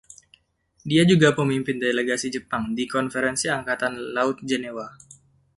Dia 0.89 1.03
juga 1.11 1.29
pemimpin 1.39 1.77
delegasi 1.83 2.27
Jepang 2.35 2.63
di 2.77 2.83
Konferensi 2.95 3.47
Angkatan 3.57 3.93
Laut 4.17 4.37
Jenewa. 4.49 4.87